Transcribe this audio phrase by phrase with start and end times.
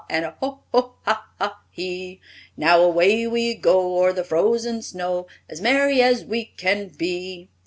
[0.09, 2.19] And a ho, ho, ha, ha, hee!
[2.57, 7.49] Now away we go O'er the frozen snow, As merry as we can be!